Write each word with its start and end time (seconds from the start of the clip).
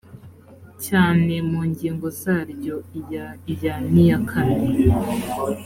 cyane 0.85 1.33
mu 1.49 1.59
ngingo 1.69 2.07
zaryo 2.21 2.75
iya 2.99 3.27
iya 3.53 3.75
n 3.93 3.95
iyakane 4.03 4.61